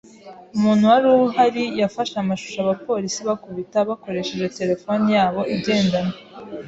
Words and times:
Umuntu 0.55 0.83
wari 0.91 1.07
uhari 1.27 1.63
yafashe 1.79 2.15
amashusho 2.19 2.57
abapolisi 2.61 3.19
bakubita 3.29 3.77
bakoresheje 3.89 4.47
terefone 4.57 5.05
yabo 5.17 5.41
igendanwa. 5.55 6.15